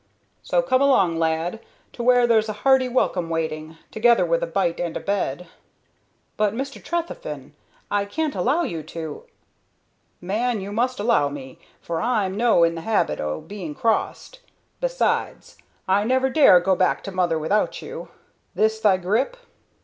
[0.41, 1.59] So come along, lad,
[1.93, 5.47] to where there's a hearty welcome waiting, togither with a bite and a bed."
[6.37, 6.83] "But, Mr.
[6.83, 7.53] Trefethen,
[7.91, 9.25] I can't allow you to"
[10.19, 14.39] "Man, you must allow me, for I'm no in the habit o' being crossed.
[14.79, 18.07] Besides, I'd never dare go back to mother without you.
[18.55, 19.37] This thy grip?"